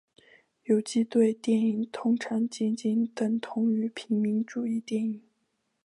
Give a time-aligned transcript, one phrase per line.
[0.63, 5.21] 游击队电影通常仅仅等同于平民主义电影。